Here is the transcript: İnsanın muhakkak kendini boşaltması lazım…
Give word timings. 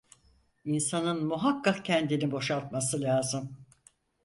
İnsanın 0.65 1.25
muhakkak 1.25 1.85
kendini 1.85 2.31
boşaltması 2.31 3.01
lazım… 3.01 3.57